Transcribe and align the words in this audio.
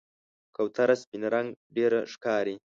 کوتره 0.55 0.95
سپین 1.01 1.23
رنګ 1.33 1.47
ډېره 1.75 1.99
ښکاري. 2.11 2.55